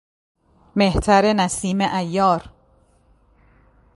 [0.75, 2.49] مهتر نسیم عیار